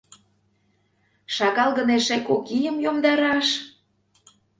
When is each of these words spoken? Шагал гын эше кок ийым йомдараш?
Шагал 1.35 1.71
гын 1.77 1.89
эше 1.97 2.17
кок 2.27 2.43
ийым 2.57 2.77
йомдараш? 2.85 3.47